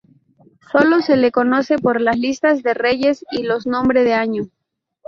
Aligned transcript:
Sólo 0.71 1.01
se 1.03 1.15
le 1.15 1.31
conoce 1.31 1.77
por 1.77 2.01
las 2.01 2.17
listas 2.17 2.63
de 2.63 2.73
reyes 2.73 3.23
y 3.29 3.43
los 3.43 3.67
nombre 3.67 4.03
de 4.03 4.13
año. 4.15 4.49